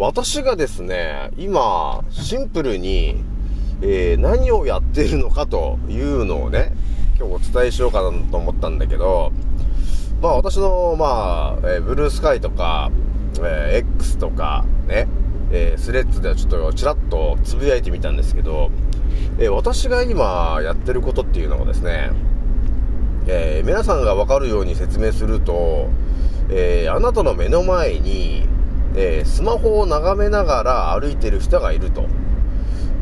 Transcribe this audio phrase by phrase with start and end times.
[0.00, 3.22] 私がですね、今、シンプルに、
[3.82, 6.72] えー、何をやっているのかというのをね、
[7.18, 9.30] 今日お伝えしようかなと思ったんだけど、
[10.22, 12.90] まあ私の、まあ、えー、ブルースカイとか、
[13.42, 15.06] えー、X とか、ね、
[15.52, 18.70] え、スレッズではちょっとちらっとつぶやいてみたんですけど、
[19.38, 22.10] え、私が今やってることっていうのはですね、
[23.26, 25.90] え、皆さんがわかるように説明すると、
[26.48, 28.48] え、あなたの目の前に、
[28.94, 32.06] えー、スマホを眺めながら歩いてる人がいると。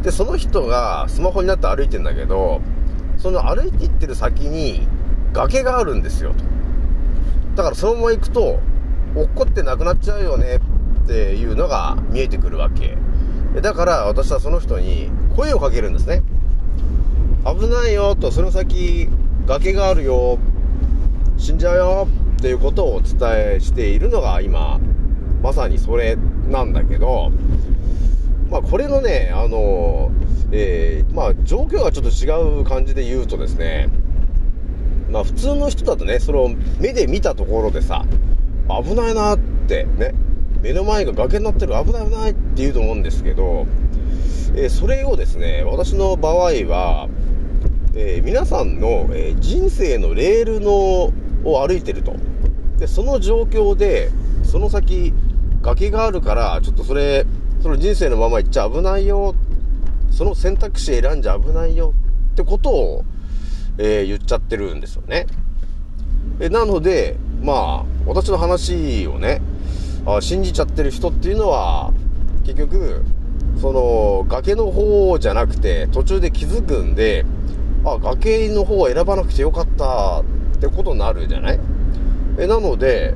[0.02, 2.60] で、その人がスマホになって歩いてんだけど、
[3.16, 4.86] その歩いていってる先に
[5.32, 6.44] 崖があるんですよと。
[7.56, 8.60] だからそのまま行くと、
[9.14, 10.60] 落っこってなくなっちゃうよね
[11.04, 12.96] っていうのが見えてくるわけ。
[13.60, 16.22] だから私はその人に声をかけるんですね。
[17.44, 19.08] 危ないよと、その先
[19.46, 20.38] 崖があるよ。
[21.38, 23.18] 死んじゃうよっていうことをお伝
[23.56, 24.78] えしているのが今、
[25.48, 26.16] まさにそれ
[26.50, 27.32] なんだけど、
[28.50, 30.10] まあこれのね、あの、
[30.52, 33.88] えー、まあ状況がちょっと違う感じで言うとですね、
[35.10, 38.04] まあ普通の人だとね、それを目で見たところでさ、
[38.68, 40.12] 危ないなってね、
[40.60, 43.66] 目の前が崖になってる危ない危ないって言うと思うんですけど、
[44.54, 46.34] えー、それをですね、私の場合
[46.68, 47.08] は、
[47.94, 52.14] えー、皆さんの、え、人生のレールのを歩いてると。
[52.76, 54.10] で、その状況で、
[54.48, 55.12] その先、
[55.62, 57.26] 崖があるから、ちょっとそれ、
[57.62, 59.34] その人生のまま行っちゃ危ないよ。
[60.10, 61.92] その選択肢選んじゃ危ないよ。
[62.32, 63.04] ってことを、
[63.78, 65.26] えー、言っちゃってるんですよね。
[66.40, 69.40] えなので、まあ、私の話をね、
[70.06, 71.92] あ信じちゃってる人っていうのは、
[72.44, 73.02] 結局、
[73.60, 77.26] その、崖の方じゃなくて、途中で気づくんで、
[77.84, 80.24] あ、崖の方を選ばなくてよかったっ
[80.60, 81.60] てことになるじゃない？
[82.38, 83.14] えなので、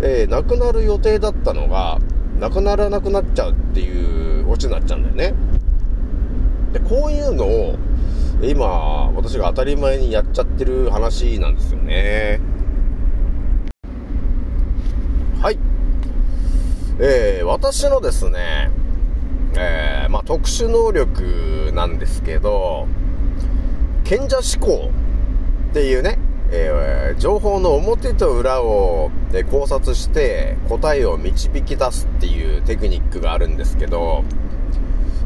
[0.00, 1.98] えー、亡くなる予定だったのが、
[2.38, 5.34] なくならなくなっちゃうっていうオチになっちゃうんだよね。
[6.72, 7.76] で、こういうのを、
[8.42, 12.40] 今、私が当たり前にやっちゃってる話なんですよね。
[15.40, 15.58] はい。
[17.00, 18.70] えー、私のですね、
[19.56, 22.86] えー、まあ、特殊能力なんですけど、
[24.04, 24.90] 賢者思考
[25.70, 26.18] っていうね、
[26.50, 34.24] えー、情報の表と裏を、え考察して答えを導き出すっていうテクニックがあるんですけど、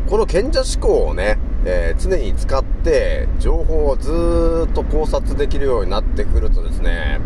[0.08, 7.20] この賢者思考をね、えー、常に使って情報をずっと考察できるようになってくるとですね、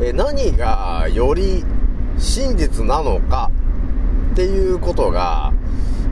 [0.00, 1.64] えー、何がより
[2.18, 3.50] 真実なのか
[4.32, 5.52] っていうことが、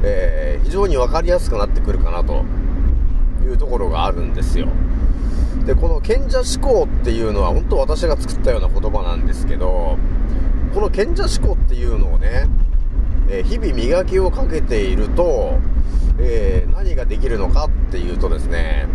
[0.03, 2.45] えー、非常にわかりやすくなってくるかなと
[3.45, 4.69] いうところがあるんですよ。
[5.65, 9.97] で、この賢者思考っていうのは本当私が作ったような言葉なんですけど、
[10.75, 12.47] この賢者思考っていうのをね、
[13.31, 15.59] え、日々磨きをかけていると、
[16.19, 18.87] えー、何ができるのかっていうとですね、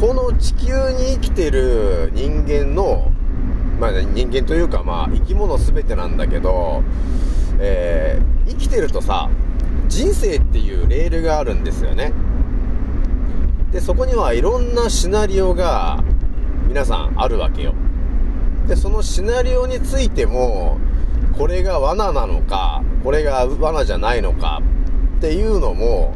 [0.00, 3.12] この地球に生きてる人間の、
[3.80, 6.82] まあ、人間というかまあ生き物全てなんだけど、
[7.60, 9.30] えー、生きてるとさ、
[9.88, 12.12] 人生っていうレールがあるんですよね。
[13.74, 16.00] で、そこにはいろんなシナリオが
[16.68, 17.74] 皆さんあるわけよ。
[18.68, 20.78] で、そのシナリオについても、
[21.36, 24.62] これが罠なのか、これが罠じゃないのか
[25.16, 26.14] っていうのも、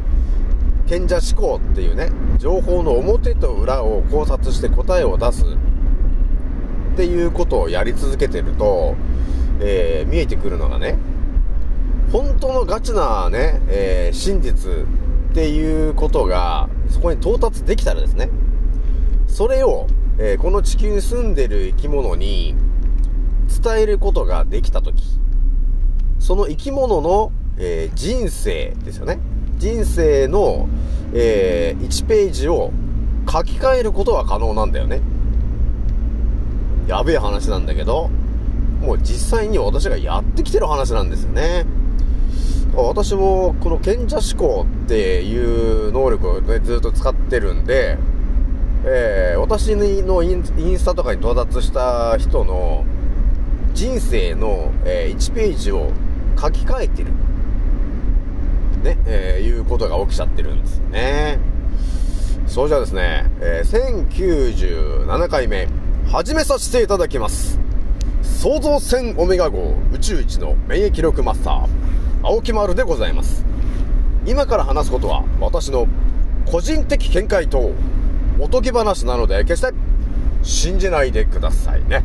[0.87, 8.95] 賢者思考っていうね、情報の表と裏を考察して答えを出すっていうことをやり続けてると、
[9.59, 10.97] えー、見えてくるのがね、
[12.13, 18.29] 本当のガチなね、えー、真実っていうことが、そこに到達できたらですね、
[19.27, 19.87] それを、
[20.17, 22.55] えー、この地球に住んでる生き物に
[23.63, 25.03] 伝えることができたとき、
[26.19, 29.19] その生き物の、えー、人生ですよね。
[29.57, 30.67] 人生の、
[31.13, 32.71] えー、1ページを
[33.31, 35.01] 書き換えることは可能なんだよね。
[36.87, 38.09] やべえ話なんだけど、
[38.81, 41.65] もう実際に私がやってきてる話なんですよね。
[42.75, 47.97] 私もこの賢者思考っていう能力を、ね、ずっと使ってるんで、
[48.85, 52.85] えー、私のインスタとかに到達した人の
[53.73, 55.91] 人生の、えー、1ページを
[56.39, 57.11] 書き換えてる。
[58.83, 61.39] ね、えー、いうことが起きちゃってるんですよね。
[62.47, 64.07] それじゃあですね、えー、
[65.05, 65.67] 1097回目、
[66.07, 67.59] 始めさせていただきます。
[68.21, 71.67] 創造船オメガ号宇宙一の免疫力マスター。
[72.21, 73.45] 青木丸でございます。
[74.25, 75.87] 今から話すことは私の
[76.45, 77.71] 個人的見解と
[78.39, 79.71] おとぎ話なので決して
[80.43, 82.03] 信じないでくださいね。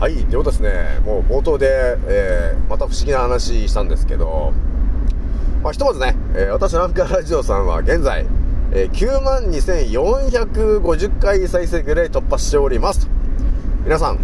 [0.00, 4.54] はい、ではですね、もう冒頭で、えー、また不思議な話したんですけど、
[5.62, 8.24] まあ、ひとまずね、えー、私のアンカーラジオさんは現在、
[8.72, 13.08] えー、92,450回再生ぐらい突破しております
[13.84, 14.18] 皆さん、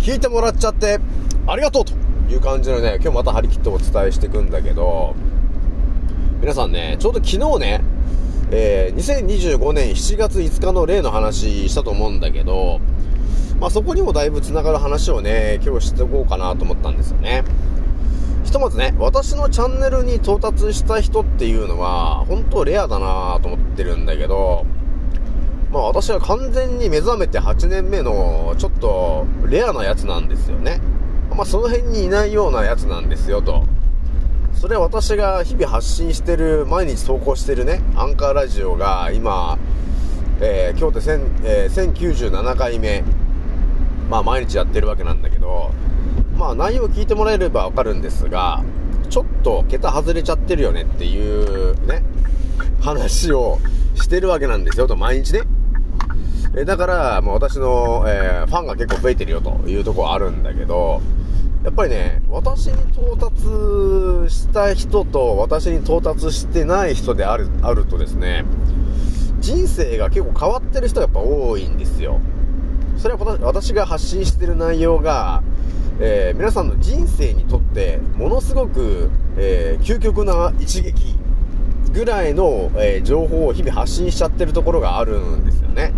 [0.00, 0.98] 聞いてもらっちゃって
[1.46, 1.92] ありがとうと
[2.32, 5.14] いう感じのね、今日また張り切ってお伝えしていくんだけど、
[6.40, 7.80] 皆さんね、ちょうど昨日ね、
[8.50, 12.80] えー、2025年7月5日の例の話したと思うんだけど、
[13.60, 17.44] まあ、そこにもだいぶ繋がる話をね、今日しておこうかなと思ったんですよね。
[18.44, 24.66] ひとまずね、私のチャンネルに到達した人っていうのは、本当レアだなと思ってるんだけど、
[25.72, 30.80] まあ私は完全に目覚めて8年目の、ちょっとレアなやつなんですよね。
[31.36, 33.64] まあその辺にいないようなやつなんですよと。
[34.54, 39.58] それは私が日々発信してる、毎日投稿してるね、アンカーラジオが今、
[40.40, 43.04] えー、今日で1000、えー、1097回目
[44.08, 45.70] まあ毎日やってるわけなんだけど、
[46.38, 48.62] まあ内容聞いてもらえればわかるんですが、
[49.10, 52.02] ちょっと桁外れちゃってるよねっていうね、
[52.80, 53.58] 話を
[53.94, 55.42] してるわけなんですよと、毎日ね。
[56.56, 61.00] えだから、まあ、私の、えー、ファンが結構増えてるよというところあるんだけど、
[61.64, 63.36] やっぱりね、私に到達
[64.30, 68.44] した人と私に到達してない人である、あるとですね、
[69.40, 72.20] 人生が結構変わってる人がやっぱ多いんですよ。
[72.98, 75.42] それは私が発信してる内容が、
[76.00, 81.16] えー、皆さんの人生にとってものすごく、えー、究極な一撃
[81.94, 85.94] ぐらいの、えー、情報を日々発信しちゃってるところがあるんですよね。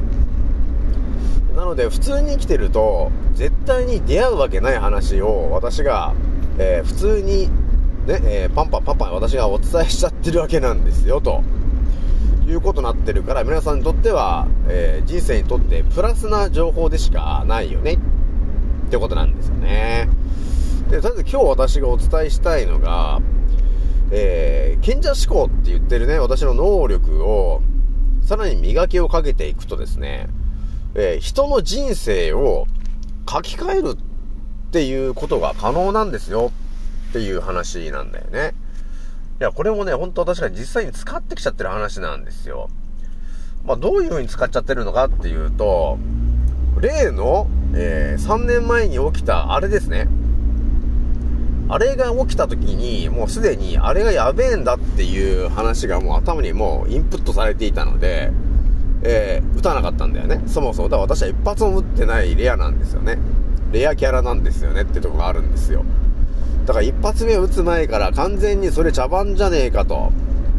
[1.57, 6.15] なので普通に生きてると絶対に出会うわけない話を私が、
[6.59, 7.49] え普通に
[8.07, 11.43] ね、えパンパンパンパン私がお伝えしちゃってるわけなんですよと。
[12.47, 17.95] いうことになってるから、皆さんにとっては、えー、人生にとってプラスな情報でしかないよね。
[17.95, 20.09] ってことなんですよね。
[20.91, 23.21] で、とりあえず今日私がお伝えしたいのが、
[24.13, 27.63] えー、賢者思考って言ってるね、私の能力を、
[28.23, 30.29] さらに磨きをかけていくとですね、
[30.95, 32.67] えー、人の人生を
[33.29, 36.53] 書き換えるっていうことが可能なんですよ
[37.11, 38.55] っていう話なんだよね。
[39.41, 42.71] いや、これもね、ほんと私が実際に使ってきちゃってる話なんですよ。
[43.65, 45.99] まあ、どういう風に使っちゃってるのかっていうと、
[46.81, 50.09] 例の、えー、3年前に起きたあれですね。
[51.69, 58.31] あれが起きた時に、もうすでにあれがやべえんだっていう話がもう頭にもうインプットされていたので、
[59.03, 60.43] えー、打たなかったんだよね。
[60.47, 60.89] そもそも。
[60.89, 63.19] だから私は一発も打ってないレアなんですよね。
[63.73, 65.85] レアキャラなんですよねってとこがあるんですよ。
[66.67, 70.13] だから一発目を打つ前から完全にそれ茶番じゃねえかと、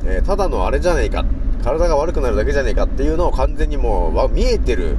[0.06, 1.25] えー、ただのあれじゃねえか、
[1.63, 4.96] 体が悪くなるだけじゃねえかっていうのを完全にもう見えてる、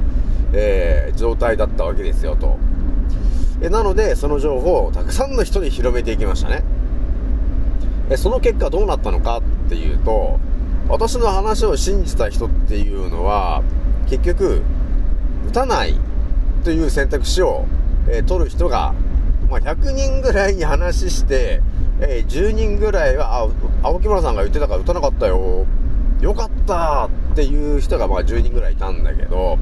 [0.53, 2.57] えー、状態だったわけですよと。
[3.61, 6.63] えなので、その情報をたくさんの人に広めていきましたね。
[8.09, 10.39] えその結果どうなったのかっていうと、
[10.89, 13.63] 私の話を信じた人っていうのは、
[14.09, 14.63] 結局、
[15.47, 15.95] 打たない
[16.63, 17.65] という選択肢を、
[18.09, 18.93] えー、取る人が
[19.49, 21.61] まあ、100人ぐらいに話して、
[21.99, 23.49] えー、10人ぐらいは、あ、
[23.81, 25.65] 青木村さんが言ってたから打たなかったよ。
[26.21, 29.57] よかったっていう人がまあ10人ぐらいいたんだけど、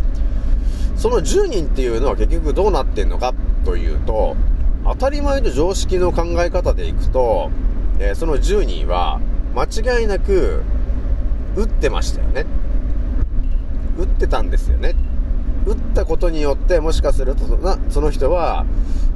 [0.98, 4.36] その10人っていうのは結局どうなってんのかというと、
[4.84, 7.50] 当たり前と常識の考え方でいくと、
[8.00, 9.22] えー、その10人は
[9.56, 10.64] 間違いなく
[11.58, 12.46] 打ってましたよね。
[13.98, 14.94] 打ってたんですよね。
[15.66, 17.60] 打ったことによって、もしかすると、
[17.90, 18.66] その人は、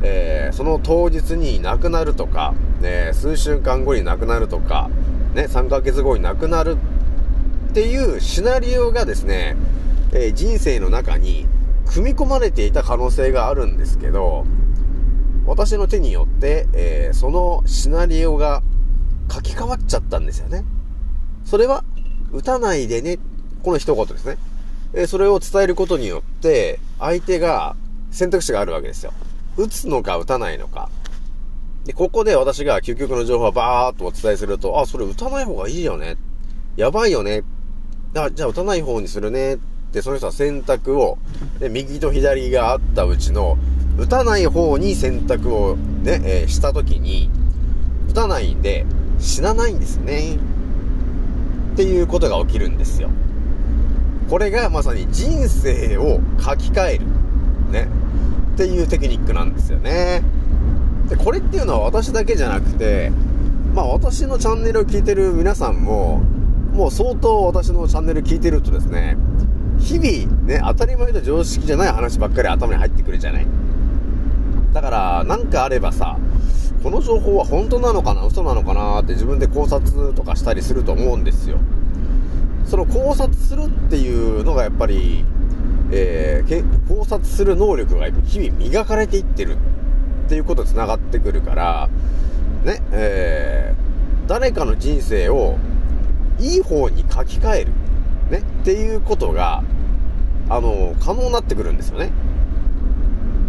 [0.02, 4.90] えー、その当日に亡くなるとか、ね、数週間後に亡くなるとか、
[5.36, 6.78] ね、3ヶ月後に亡くなる
[7.70, 9.56] っていうシナリオがですね、
[10.12, 11.48] えー、人生の中に
[11.86, 14.46] 組み込まれていた可能性があるんですけど、
[15.46, 18.64] 私の手によって、えー、そのシナリオが
[19.32, 20.66] 書き換わっちゃったんですよね。
[21.46, 21.84] それは、
[22.32, 23.20] 打たないでね、
[23.64, 24.38] この一言ですね。
[24.94, 27.76] えそれを伝えることによって、相手が
[28.12, 29.14] 選択肢があるわけですよ。
[29.58, 30.90] 打つのか打たないのか。
[31.86, 36.18] で、ここで私が究極の情報をバーっとお伝えすると、あ、それ打たない方がいいよね。
[36.76, 37.44] やばいよね。
[38.16, 39.56] あ、じゃあ打たない方にするね。
[39.56, 39.58] っ
[39.92, 41.18] て、その人は選択を、
[41.60, 43.58] で、右と左があったうちの、
[43.98, 47.30] 打たない方に選択をね、えー、したときに、
[48.10, 48.86] 打たないんで、
[49.20, 50.38] 死なないんですね。
[51.74, 53.10] っていうことが起きるんですよ。
[54.30, 57.06] これがまさに人生を書き換える。
[57.72, 57.88] ね。
[58.54, 60.24] っていうテクニックなんですよね。
[61.10, 63.12] で、これっていうのは私だけじゃなくて、
[63.74, 66.22] まあ私のチャンネルを聞いてる皆さんも、
[66.74, 69.18] もう相当私のチャンネル聞いてるとですね、
[69.80, 73.48] 日々ね、当たり前と常識じゃない話ばっかり頭に入ってくるじゃない。
[74.74, 76.18] だから、なんかあればさ、
[76.84, 78.26] この情報は本当なのかな？
[78.26, 79.02] 嘘なのかな？
[79.02, 81.60] って自分で考察とかしたりすると思うんですよ。
[82.66, 85.26] その考察するっていうのがやっぱり、
[85.92, 89.58] えー、考察する能力が日々磨かれていってる
[90.26, 91.90] っていうことに繋がってくるから、
[92.64, 95.58] ね、えー、誰かの人生を
[96.40, 97.72] いい方に書き換える、
[98.32, 99.64] ね、っていうことが、
[100.50, 102.12] あの、可能になってくるんですよね。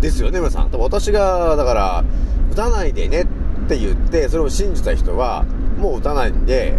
[0.01, 0.71] ですよね、皆さん。
[0.73, 2.05] 私が、だから、
[2.53, 3.27] 打たないでねっ
[3.67, 5.47] て言って、それを信じた人は、
[5.79, 6.79] もう打たないんで、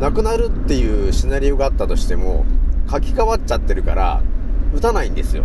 [0.00, 2.44] 亡くなるっていうシナリオがあったとしても、
[2.90, 4.20] 書き換わっちゃってるから、
[4.74, 5.44] 打たないんですよ。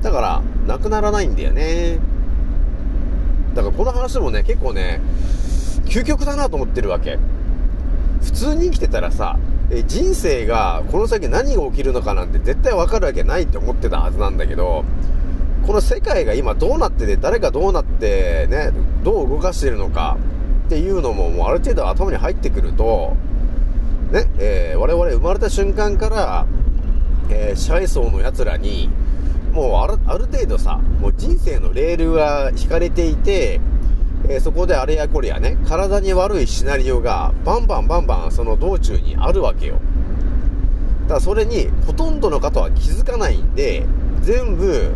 [0.00, 1.98] だから、亡くならないんだよね。
[3.54, 5.00] だからこの話もね、結構ね、
[5.86, 7.18] 究極だなと思ってるわけ。
[8.22, 9.40] 普通に生きてたらさ、
[9.88, 14.84] 人生がこの先何が起きるのかなんて絶対わかるわけないって思ってたはずなんだけど、
[15.66, 18.72] この世界が今どうなってて、誰がどうなってね、
[19.04, 20.16] どう動かしてるのか
[20.66, 23.16] っていうのももうある程度頭に入ってくると、
[24.10, 26.46] ね、えー、我々生まれた瞬間から、
[27.30, 28.90] えー、支配層の奴らに、
[29.52, 33.60] もうあるある程度さ、もう人生のレールが引かれていて、
[34.28, 39.80] えー、そこであれやこれやね、体に悪いシナリオがバンバンバンバンその道中にあるわけよ。
[41.02, 43.86] だからそれにほとんどの方は気づかないんで、
[44.22, 44.92] 全部、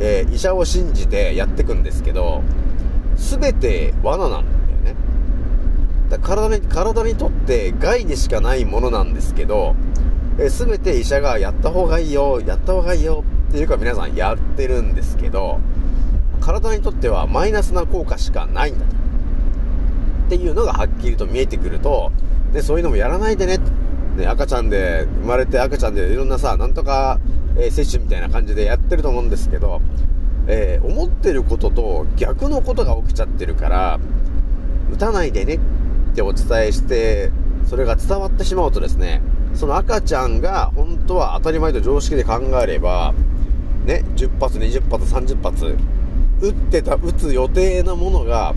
[0.00, 2.42] え、医者を信じてやってくんですけど、
[3.16, 4.94] すべて罠なんだよね。
[6.08, 9.74] だ体に、体にとって害でしかないものなんですけど、
[10.38, 15.60] え、全て医者がやった方がいいよ、やった方がいいよっていうか皆さんやってるんですけど、
[16.40, 18.84] 体にとってはマイナスな効果しかないんだ。
[18.84, 22.10] っていうのがはっきりと見えてくると、
[22.52, 23.58] で、そういうのもやらないでね。
[24.16, 27.18] ね、赤ちゃんで、生まれて赤ちゃんでいろんなさ、なんとか、
[27.56, 29.80] えー、接種みたいな感じでやってると思うんですけど、
[30.46, 34.00] えー、思ってることと逆のことが起きちゃってるから、
[34.92, 35.58] 打たないでねっ
[36.14, 37.30] てお伝えして、
[37.66, 39.22] それが伝わってしまうとですね、
[39.54, 43.14] その赤ちゃんが本当は当たり前と常識で考えれば、
[43.84, 45.76] ね、10発、20発、30発、
[46.40, 48.54] 打ってた、打つ予定なものが、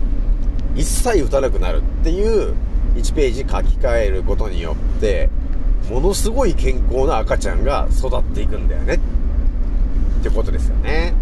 [0.74, 2.54] 一切打たなくなるっていう
[2.96, 5.30] 1ページ書き換えることによって、
[5.90, 8.94] ものすごい健康な赤ちゃんが育っていくんだよね。
[10.20, 11.14] ってことですよね。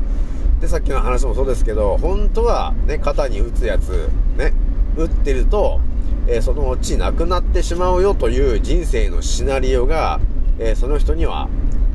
[0.61, 4.55] で、さっきの話もそうですけど、本当はね、肩に打つやつ、ね、
[4.97, 5.81] 打ってると、
[6.27, 10.21] えー、そのうち亡くなってしまうよという人生のシナリオが、
[10.59, 11.49] えー、その人には、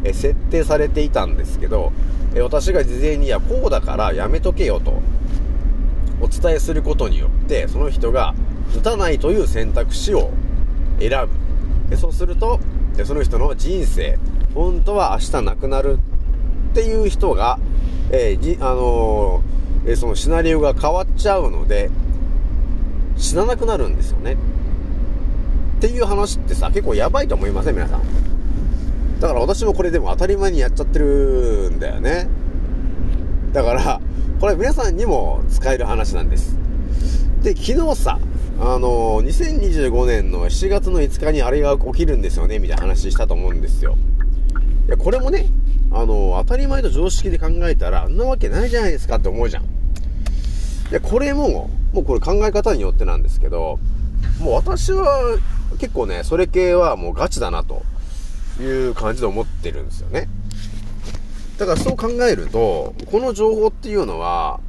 [0.04, 1.92] えー、設定されていたんですけど、
[2.36, 5.02] え私が事前に、いや、こうだからやめとけよと、
[6.22, 8.36] お伝えすることによって、その人が
[8.78, 10.30] 打たないという選択肢を
[11.00, 11.39] 選ぶ。
[11.90, 12.60] でそうすると、
[12.96, 14.18] でその人の人生、
[14.54, 15.98] 本当は明日亡くなる
[16.72, 17.60] っていう人が、
[18.12, 21.90] えー、あのー、そのシナリオが変わっちゃうので、
[23.18, 24.38] 死ななくなるんですよね。
[25.78, 27.76] っていう話ってさ、結構やばいと思いません？
[27.76, 28.02] 皆さん。
[29.20, 32.28] だから私もこれでも当たり前にやっちゃってるんだよね。
[33.54, 34.02] だから、
[34.40, 36.58] これ皆さんにも使える話なんです。
[37.42, 38.20] で、昨日さ、
[38.62, 43.96] あの2025年の7月の5日にあれが起きるんですよね、みたいな話したと思うんですよ。
[44.88, 45.46] いや、これもね、
[45.92, 49.64] あの当たり前と常識で考えたら、あんなわけないじゃないですかって思うじゃん。
[49.64, 49.68] い
[50.92, 53.80] や、これも、もうこれ考え方によってなんですけど、
[54.42, 55.38] もう私は
[55.80, 57.84] 結構ね、それ系はもうガチだなと
[58.62, 60.28] いう感じで思ってるんですよね。
[61.58, 64.60] だからそう考えると、この情報っていうのは、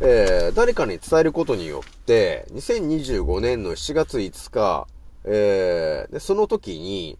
[0.00, 4.86] えー、誰かに伝えることによって、2025年の7月5日、
[5.24, 7.18] えー、でその時に、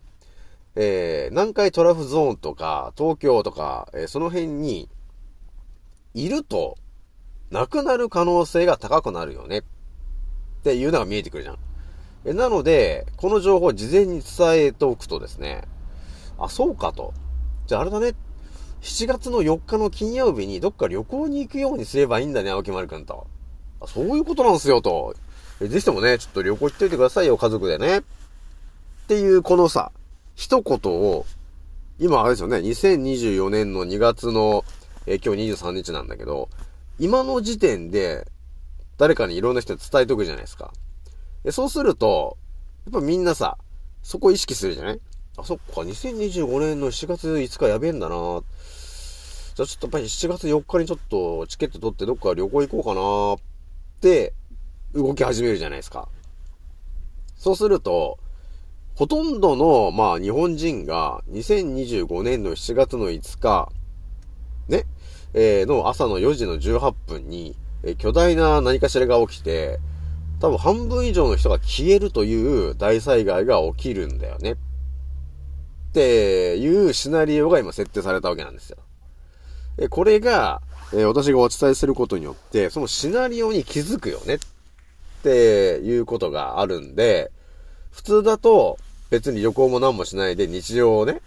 [0.77, 4.89] えー、南海トラフゾーンとか、東京とか、えー、その辺に、
[6.15, 6.77] いると、
[7.51, 9.59] 亡くなる可能性が高くなるよね。
[9.59, 9.63] っ
[10.63, 11.59] ていうのが見えてくるじゃん。
[12.25, 15.63] えなので、この情報を事前に伝えておくとですね、
[16.39, 17.15] あ、そうかと。
[17.67, 18.15] じゃああれだね。
[18.83, 23.27] 7月の4日の金曜日にどっか旅行に行くようにすればいいんだね、青木丸くんと。
[23.81, 25.15] あそういうことなんすよ、と。
[25.61, 27.99] えぜひともね、ちょっと旅行行っといてくださいよ、家族でね。
[27.99, 28.03] っ
[29.09, 29.91] ていうこのさ、
[30.37, 31.27] 一言を、
[31.99, 34.65] 今あれですよね、2024年の2月の、
[35.07, 36.49] え今日23日なんだけど、
[37.01, 38.27] 今の時点で、
[38.97, 40.73] 誰かにいろんな人に伝えとくじゃないですか。
[41.45, 42.37] でそうすると、
[42.87, 43.59] やっぱみんなさ、
[44.03, 45.01] そこ意識するじゃない？
[45.37, 48.43] あ、そっか、2025年の7月5日やべえんだな
[49.59, 54.33] じゃあちょっとやっぱり7月4日にちょっとチケット取ってどっか旅行行こうかなって、
[54.95, 56.09] 動き始めるじゃないですか。
[57.35, 58.21] そうすると、
[58.95, 63.73] ほとんどの、まあ、日本人が2025年の7月の5日、
[64.69, 64.85] ね、
[65.35, 69.81] えー、の朝の4時の18分に、え巨大な何かしらが起きて、
[70.39, 74.53] 多分半分以上の人が消えるという大災害が起きるんだよね。
[74.53, 74.57] っ
[75.95, 78.79] ていうシナリオが今設定されたわけなんですよ。
[79.79, 80.61] えこれが、
[80.95, 84.39] え私がお伝えすることによって、そのシナリオに気づくよねっ
[85.23, 87.31] ていうことがあるんで、
[87.91, 88.79] 普通だと
[89.11, 91.21] 別に旅行も何もしないで日常をね、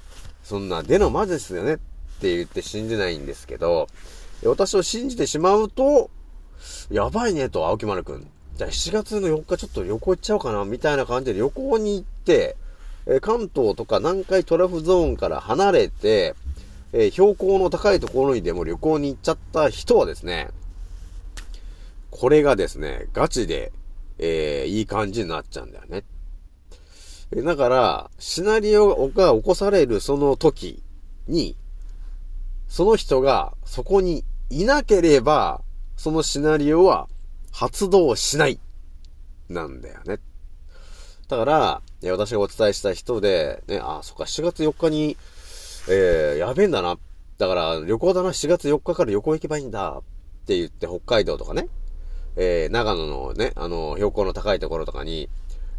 [0.44, 1.78] そんな出のマジですよねっ
[2.20, 3.88] て言って信じないんですけど、
[4.44, 6.10] 私を信じてしまうと、
[6.90, 8.28] やばいねと、青木丸くん。
[8.58, 12.58] じゃあ7月の4日ちょっと旅行行っちゃおうかな、みたいな感じで旅行に行って、
[13.08, 16.36] え関東とか南海トラフゾーンから離れて、
[16.94, 20.50] え標高の高いところにでも旅行に行っちゃった人はですね、
[22.10, 23.72] これがですね、ガチで、
[24.20, 26.04] えー、いい感じになっちゃうんだよね。
[27.44, 30.84] だから、シナリオが起こされるその時
[31.28, 31.56] に、
[32.68, 35.62] その人がそこにいなければ、
[35.96, 37.08] そのシナリオは
[37.52, 38.60] 発動しない。
[39.48, 40.20] なんだよね。
[41.30, 45.16] だから、私がお伝えした人で、ね、あ、そっか、7月4日に、
[45.90, 46.98] えー、やべえんだな。
[47.38, 49.98] だから、旅行だな、7月4日から旅行行けばいいんだ。
[49.98, 50.04] っ
[50.46, 51.68] て言って、北海道とかね、
[52.36, 55.30] えー、長野のね、あの、標高の高いところとかに、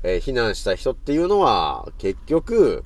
[0.02, 2.84] えー、避難した人っていうのは、結局、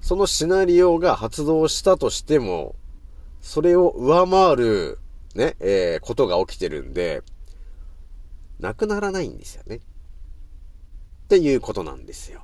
[0.00, 2.76] そのシナリオが発動したとしても、
[3.40, 4.98] それを上回る、
[5.34, 7.22] ね、えー、ことが起きてるんで、
[8.60, 9.76] なくならないんですよね。
[9.76, 9.80] っ
[11.28, 12.42] ていうことなんですよ。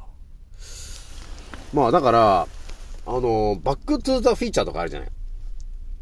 [1.73, 2.49] まあだから、
[3.07, 5.09] あの、バックトゥーザフィーチャーとかあるじゃない。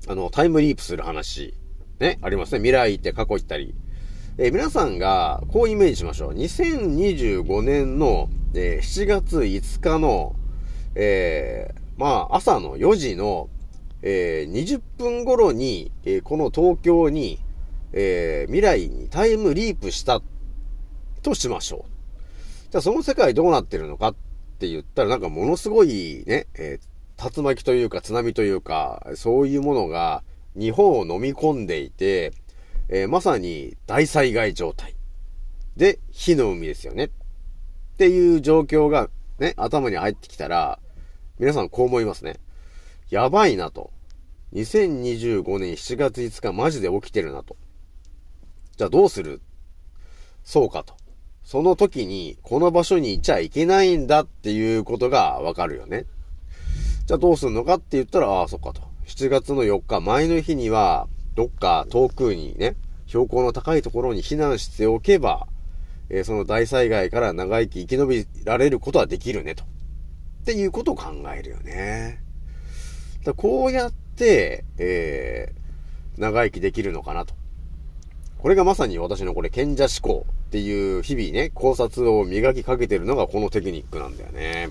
[0.08, 1.54] あの、タイムリープする話。
[2.00, 2.58] ね、ありますね。
[2.58, 3.74] 未来行って過去行ったり。
[4.38, 6.32] えー、皆さんが、こうイメージしましょう。
[6.34, 10.36] 2025年の、えー、7月5日の、
[10.94, 13.48] えー、まあ、朝の4時の、
[14.02, 17.38] えー、20分頃に、えー、この東京に、
[17.92, 20.20] えー、未来にタイムリープした
[21.22, 21.90] としましょう。
[22.70, 24.14] じゃあその世界どうなってるのかっ
[24.58, 30.24] って言ったらなんかものすごいね、えー、竜巻というか津波というか、そういうものが
[30.56, 32.32] 日本を飲み込んでいて、
[32.88, 34.96] えー、まさに大災害状態。
[35.76, 37.04] で、火の海ですよね。
[37.04, 37.10] っ
[37.98, 40.80] ていう状況がね、頭に入ってきたら、
[41.38, 42.40] 皆さんこう思いますね。
[43.10, 43.92] やばいなと。
[44.54, 47.56] 2025年7月5日マジで起きてるなと。
[48.76, 49.40] じゃあどうする？
[50.42, 50.94] そうかと。
[51.48, 56.04] その時に、この場所にいちゃいけないんだっていうことがわかるよね。
[57.06, 58.82] じゃあどうするのかって言ったら、ああ、そっかと。
[59.06, 65.46] 7月の4日、前の日には、どっか遠くにね、標高の高いところに避難しておけば、
[66.10, 69.64] えー、その大災害から長生き生き延びられることはできるねと。
[69.64, 72.22] っていうことを考えるよね。
[73.24, 77.32] だこうやって、えー、長生きできるのかなと。
[78.36, 84.70] これがまさに私のこれ賢者思考っていう日々ね、考察を磨きかけてるのがこのテクニックなんだよね。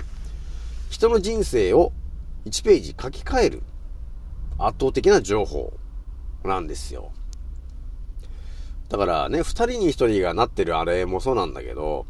[0.89, 1.91] 人の人生を
[2.45, 3.63] 1ページ書き換える
[4.57, 5.71] 圧倒的な情報
[6.43, 7.11] なんですよ。
[8.89, 12.07] だからね、二人に一人がなってるあれもそうなんだけど、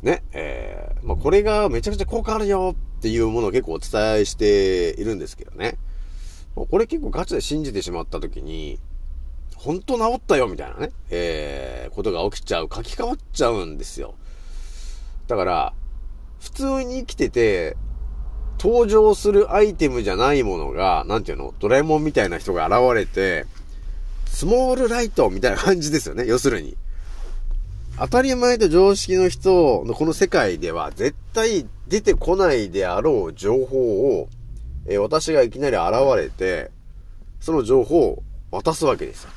[0.00, 5.76] ね、えー、まあ、これがめちゃくちゃ効果あるよっていうものを結構お伝えしているんですけどね。
[6.54, 8.78] これ結構ガチで信じてしまった時に、
[9.64, 14.14] 本当治ったよみたいなね、えー、ことが起きちゃう、書き換わっちゃうんですよ。
[15.28, 15.72] だから、
[16.40, 17.76] 普通に生きてて、
[18.58, 21.54] 登場するアイテムじゃないものが、なんていうの？
[21.60, 23.46] ドラえもんみたいな人が現れて、
[24.26, 26.26] スモールライトみたいな感じですよね。
[26.26, 26.76] 要するに。
[27.98, 34.28] 当たり前と常識の人のこの世界では絶対出てこないであろう情報を、
[34.86, 36.70] えー、私がいきなり現れて、
[37.38, 39.30] その情報を渡すわけですよ。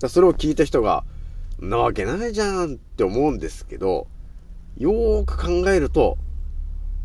[0.00, 1.04] だそれを聞いた人が、
[1.58, 4.06] なわけないじゃんって思うんですけど、
[4.76, 6.18] よーく考えると、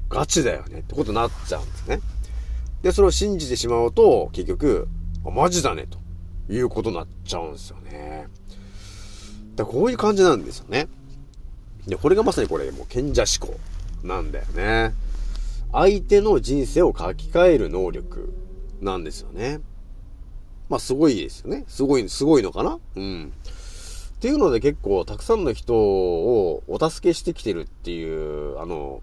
[0.09, 2.01] ガチだよねってことになっちゃうんですね。
[2.81, 4.87] で、それを信じてしまうと、結局、
[5.23, 5.99] マジだね、と
[6.51, 8.27] いうことになっちゃうんですよね。
[9.55, 10.87] だこういう感じなんですよね。
[11.87, 13.59] で、これがまさにこれ、もう賢者思考
[14.03, 14.93] なんだよね。
[15.71, 18.33] 相手の人生を書き換える能力
[18.81, 19.61] なんですよね。
[20.71, 21.65] まあ、すごいですよね。
[21.67, 22.79] すごい、すごいのかな？
[22.95, 23.33] うん。
[24.15, 29.01] っていうので結構たくさんの人をお助けしてきてるっていう、あの、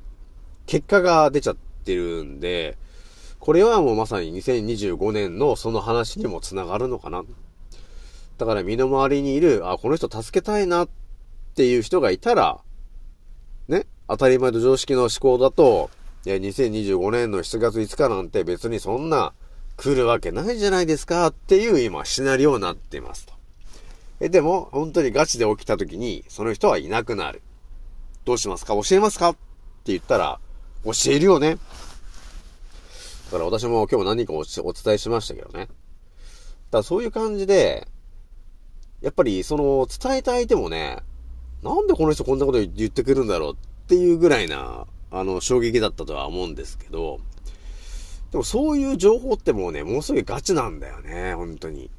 [0.65, 2.79] 結果が出ちゃってるんで、
[3.39, 7.23] これはもうまさに2025年のその話にもつながるのかな。
[8.39, 10.89] だから身の回りにいる、あ、この人助けたいなっ
[11.55, 12.61] ていう人がいたら、
[13.69, 15.91] ね、当たり前と常識の思考だと、
[16.25, 19.35] 2025年の7月5日なんて別にそんな
[19.79, 23.33] 来るわけないじゃないですかっていう今シナリオになってますと。
[24.21, 27.43] え、でも、本当にガチで起きた時に、その人はいなくなる。
[28.25, 28.75] どうしますか？
[28.75, 29.29] 教えますか？
[29.31, 29.39] って
[29.93, 30.41] 言ったら、
[30.85, 31.55] 教えるよね。
[31.55, 31.59] だ
[33.31, 35.61] から私も今日何かお伝えしましたけどね。
[35.61, 35.71] だか
[36.73, 37.87] らそういう感じで、
[39.01, 40.99] やっぱりその伝えた相手もね、
[41.63, 47.21] なんでこの人こんなこと言ってくるんだろうっていうぐらいな、あの、衝撃だったとは思うんですけど、
[48.31, 51.91] でもそういう情報ってもうね、もうすぐガチなんだよね、本当に。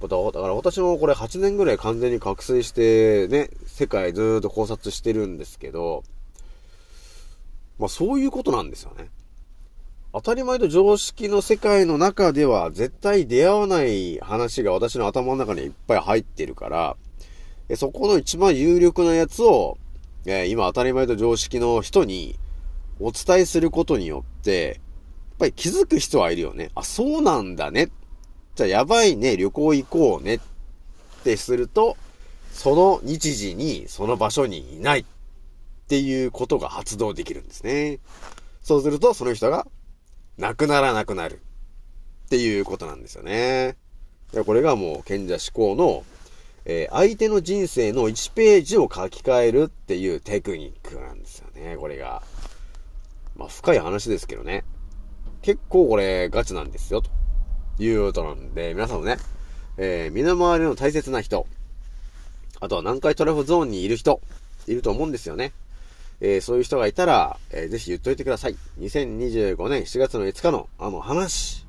[0.00, 6.04] だから私もこれ8年ぐらい完全に覚醒してね、世界ずっと考察してるんですけど、
[7.78, 9.10] まあそういうことなんですよね。
[10.12, 16.96] 当たり前と常識の世界の中では絶対出会わない話が私の頭の中にいっぱい入ってるから、
[17.76, 19.78] そこの一番有力なやつを、
[20.26, 22.36] え今当たり前と常識の人に
[22.98, 24.80] お伝えすることによって、
[25.40, 26.70] ぱり気づく人はいるよね。
[26.74, 27.90] あ、そうなんだね。
[28.54, 30.40] じゃあやばいね、旅行行こうねっ
[31.24, 31.96] てすると、
[32.52, 35.04] その日時にその場所にいないっ
[35.88, 37.98] ていうことが発動できるんですね。
[38.62, 39.66] そうすると、その人が
[40.36, 41.40] なくならなくなる。
[42.26, 43.76] っていうことなんですよね。
[44.46, 46.04] これがもう賢者思考の、
[46.64, 52.22] えー、相手の人生の1ページを書き換えるっていうテクニックなんですよね、これが。
[53.34, 54.62] まあ、深い話ですけどね。
[55.42, 57.10] 結構これガチなんですよ、と
[57.82, 59.16] いうことなんで、皆さんもね、
[59.78, 61.46] えー、身の回りの大切な人、
[62.60, 64.20] あとは南海トラフゾーンにいる人、
[64.66, 65.52] いると思うんですよね。
[66.20, 68.56] えー、そういう人がいたら、えー、ぜひ言っといてください。
[68.78, 71.66] 2025年7月の5日のあの話。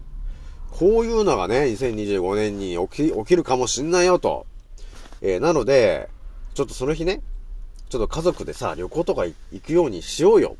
[0.69, 4.45] こういうのがね、2025年に起き、起きるかもしんないよと。
[5.21, 6.09] えー、なので、
[6.53, 7.21] ちょっとその日ね、
[7.89, 10.57] ちょっと家族でさ、旅行とか行くようにしようよ。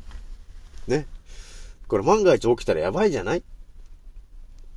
[0.86, 1.06] ね。
[1.92, 3.40] これ万が一起きたらやばいじゃない？
[3.40, 3.42] っ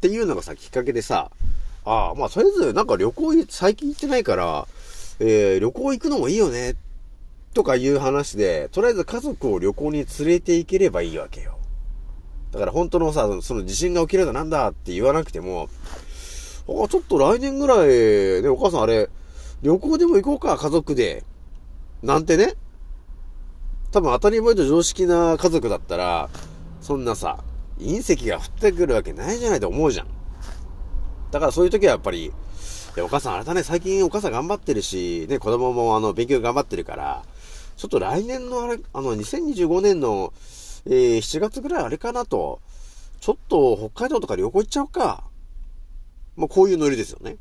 [0.01, 1.31] ていうのがさ、きっかけでさ、
[1.85, 4.67] ああ、まあ、とりあえず、なんか旅行、最近行ってないから、
[5.19, 6.75] えー、旅行行くのもいいよね
[7.53, 11.57] とかいう話で、とりあえず家族を旅行に連れて行ければいいわけよ。
[12.51, 15.69] だから本当のさ、その地震が起きるだなんだって言わなくても、
[16.67, 19.09] あ、ちょっと来年ぐらい、ね、お母さんあれ、
[19.61, 21.23] 旅行でも行こうか、家族で。
[22.03, 22.55] なんてね。
[23.93, 26.29] 多分当たり前と常識な家族だったら、
[26.85, 27.43] そんなさ、
[27.79, 30.07] 隕石が降ってくるわけないじゃないと思うじゃん。
[31.31, 32.31] だからそういう時はやっぱり、
[32.99, 37.23] お母さんあれだね、最近お母さん頑張ってるし、ね、子供もあの、勉強頑張ってるから、
[37.75, 40.31] ちょっと来年のあれ、あの、2025年の、
[40.85, 42.61] えー、7月ぐらいあれかなと、
[43.19, 45.23] ちょっと北海道とか旅行行っちゃおうか。
[46.35, 47.37] まあ、こういうノリですよね。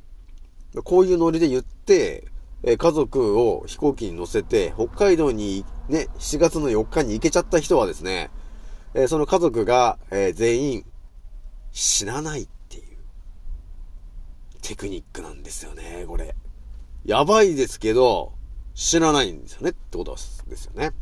[0.85, 2.24] こういうノリで言って、
[2.62, 8.30] え家族を飛行機に乗せて、北海道にね、7月の4日に行けちゃった人はですね、
[8.94, 10.85] えその家族が、え全員
[11.72, 12.85] 死なないっていう
[14.62, 16.35] テクニックなんですよね、これ。
[17.04, 18.33] やばいですけど、
[18.74, 20.16] 知らないんですよねってこと
[20.48, 20.92] ですよね。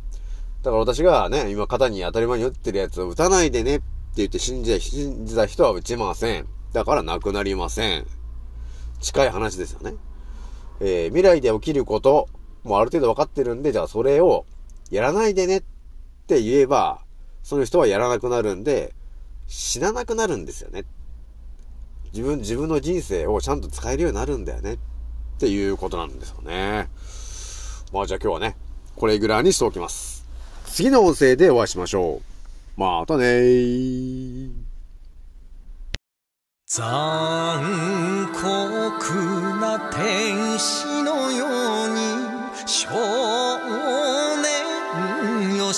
[0.63, 3.85] だから私がね、今肩に当たり前に打ってるやつを打たないでねって
[4.17, 6.47] 言って信じ、信じた人は打ちません。
[6.71, 8.07] だからなくなりません。
[8.99, 9.95] 近い話ですよね。
[10.79, 12.27] えー、未来で起きること、
[12.63, 14.45] もある程度分かってるんで、じゃあそれを
[14.89, 15.63] やらないでねっ
[16.27, 17.01] て言えば、
[17.43, 18.93] その人はやらなくなるんで、
[19.47, 20.85] 死ななくなるんですよね。
[22.13, 24.73] 自分、自分の人生をちゃんと使えるようになるんだよね。
[24.73, 24.77] っ
[25.39, 26.89] ていうことなんですよね。
[27.91, 28.55] まあじゃあ今日はね、
[28.95, 30.25] これぐらいにしておきます。
[30.65, 32.21] 次の音声でお会いしましょ
[32.77, 32.79] う。
[32.79, 34.51] またねー。
[36.65, 38.41] 残酷
[39.59, 41.45] な天使のよ
[41.85, 41.99] うに
[42.65, 42.89] 少
[44.41, 45.71] 年よ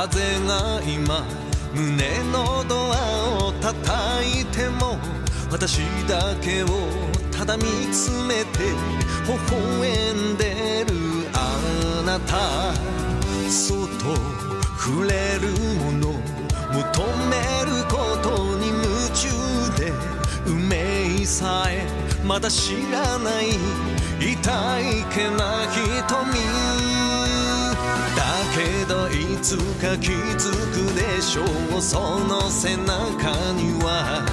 [0.00, 1.26] 風が今
[1.74, 4.96] 胸のドアを叩いても
[5.50, 6.68] 私だけを
[7.32, 8.60] ただ見つめて
[9.26, 10.94] 微笑んでる
[11.34, 12.72] あなた。
[13.50, 14.14] そっと
[14.78, 15.48] 触れる
[15.80, 16.12] もの
[16.72, 18.76] 求めることに夢
[19.12, 19.26] 中
[19.80, 19.92] で
[20.46, 21.88] 運命さえ
[22.24, 23.48] まだ知らない
[24.20, 26.87] 痛いけな瞳。
[28.54, 31.44] けどいつか気づくでしょ
[31.76, 31.82] う。
[31.82, 34.24] その背中には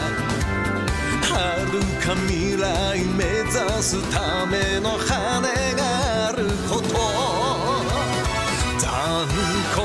[1.21, 2.63] 遥か未来
[3.04, 3.51] 目指
[3.82, 5.41] すための羽
[5.75, 5.82] が
[6.30, 6.88] あること。
[8.78, 9.28] 残
[9.75, 9.82] 酷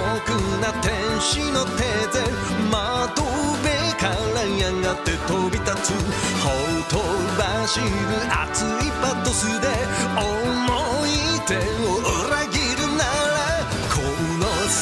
[0.60, 0.90] な天
[1.20, 2.20] 使の手で
[2.70, 4.02] 窓辺か
[4.34, 5.86] らやがて飛び立つ
[6.40, 6.48] ほ
[6.88, 6.96] と
[7.38, 7.86] ばしる
[8.42, 8.66] 熱い
[9.02, 9.66] パトスで
[10.16, 10.26] 思
[11.06, 11.08] い
[11.46, 11.58] 手を
[12.26, 12.59] 裏切る。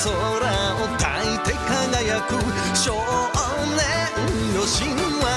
[0.05, 2.35] 空を抱いて輝く
[2.77, 5.28] 少年よ神話。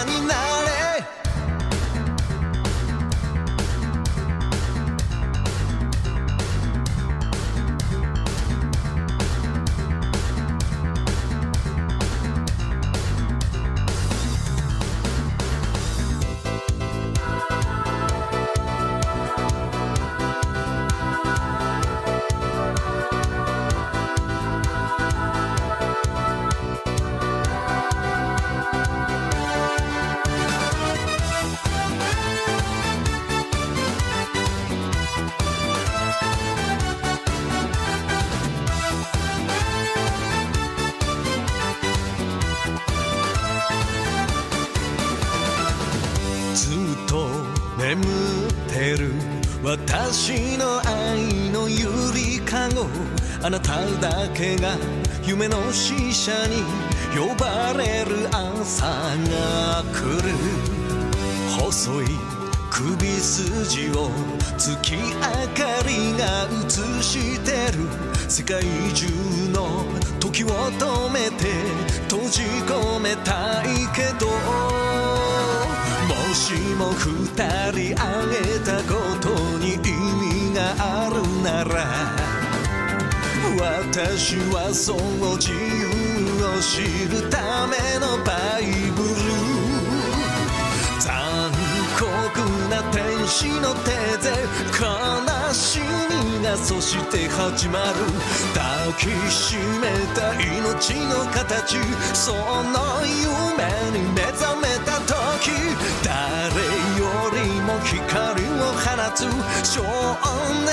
[55.25, 56.63] 夢の使者に
[57.15, 60.31] 呼ばれる朝が来る
[61.60, 62.05] 細い
[62.71, 64.10] 首筋を
[64.57, 65.27] 月明か
[65.86, 67.88] りが映してる
[68.29, 69.07] 世界中
[69.51, 69.84] の
[70.19, 71.45] 時を止めて
[72.10, 74.27] 閉じ込めたいけど
[76.07, 77.27] もしも二
[77.71, 82.20] 人会えたことに意味があるなら
[83.62, 85.86] 私はその自由
[86.41, 86.82] を知
[87.13, 89.13] るためのバイブル
[90.97, 91.54] 残
[91.93, 92.41] 酷
[92.74, 94.34] な天使の手で
[94.74, 98.02] 悲しみがそして始まる。
[98.56, 101.78] 抱きしめた命の形
[102.15, 105.54] その夢に目覚めた時
[106.04, 106.10] 誰
[106.97, 109.30] よりも光を放つ。
[109.63, 109.84] 少
[110.65, 110.71] 年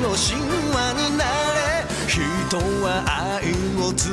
[0.00, 0.38] の神
[0.72, 1.41] 話になれ
[2.12, 2.20] 人
[2.84, 3.02] は
[3.40, 4.12] 愛を紡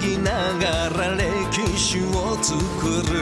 [0.00, 2.56] ぎながら歴史を作
[3.12, 3.20] る。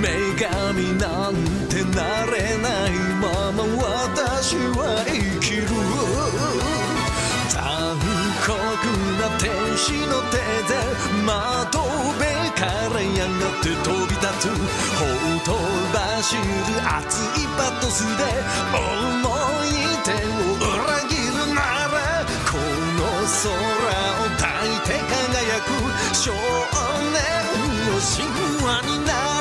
[0.00, 0.08] 女
[0.40, 1.36] 神なん
[1.68, 3.60] てなれないまま
[4.08, 5.68] 私は生きる。
[7.50, 8.00] 残
[8.40, 8.48] 酷
[9.20, 10.80] な天使の手で
[11.26, 12.24] 窓辺
[12.56, 14.48] からやがって飛び立つ。
[14.96, 15.04] ほ
[15.44, 15.52] と
[15.92, 16.40] ばしる
[16.80, 18.24] 熱いパトスで
[18.72, 19.28] 思
[19.60, 20.08] い出
[20.72, 20.75] を
[23.26, 23.58] 空を
[24.38, 25.66] 抱いて輝く
[26.14, 27.18] 少年
[27.84, 28.22] の神
[28.64, 29.35] 話になる。